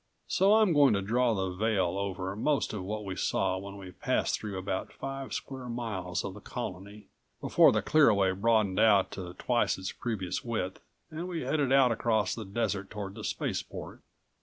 So 0.25 0.55
I'm 0.55 0.73
going 0.73 0.95
to 0.95 1.01
draw 1.03 1.35
the 1.35 1.51
veil 1.51 1.95
over 1.95 2.35
most 2.35 2.73
of 2.73 2.81
what 2.83 3.05
we 3.05 3.15
saw 3.15 3.59
when 3.59 3.77
we 3.77 3.91
passed 3.91 4.39
through 4.39 4.57
about 4.57 4.91
five 4.91 5.31
square 5.31 5.69
miles 5.69 6.23
of 6.25 6.33
the 6.33 6.39
Colony, 6.41 7.05
before 7.39 7.71
the 7.71 7.83
clear 7.83 8.09
away 8.09 8.31
broadened 8.31 8.79
out 8.79 9.11
to 9.11 9.35
twice 9.35 9.77
its 9.77 9.91
previous 9.91 10.43
width 10.43 10.79
and 11.11 11.27
we 11.27 11.41
headed 11.41 11.71
out 11.71 11.91
across 11.91 12.33
the 12.33 12.45
desert 12.45 12.89
toward 12.89 13.13
the 13.13 13.23
spaceport. 13.23 14.01